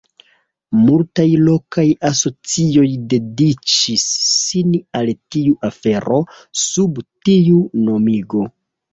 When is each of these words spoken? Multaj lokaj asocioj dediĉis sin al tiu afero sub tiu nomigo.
Multaj 0.75 1.25
lokaj 1.47 1.83
asocioj 2.07 2.85
dediĉis 3.11 4.05
sin 4.29 4.71
al 5.01 5.11
tiu 5.35 5.53
afero 5.69 6.17
sub 6.63 6.97
tiu 7.29 7.61
nomigo. 7.91 8.43